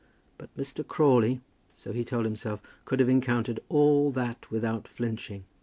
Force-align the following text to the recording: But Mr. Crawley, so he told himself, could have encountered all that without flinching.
But 0.39 0.49
Mr. 0.57 0.83
Crawley, 0.83 1.41
so 1.73 1.93
he 1.93 2.03
told 2.03 2.25
himself, 2.25 2.59
could 2.85 2.99
have 2.99 3.07
encountered 3.07 3.59
all 3.69 4.09
that 4.13 4.49
without 4.49 4.87
flinching. 4.87 5.43